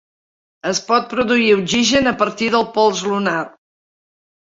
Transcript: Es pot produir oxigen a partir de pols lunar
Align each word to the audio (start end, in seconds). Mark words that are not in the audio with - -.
Es 0.71 0.81
pot 0.87 1.05
produir 1.11 1.51
oxigen 1.57 2.11
a 2.15 2.17
partir 2.25 2.51
de 2.59 2.65
pols 2.81 3.07
lunar 3.15 3.41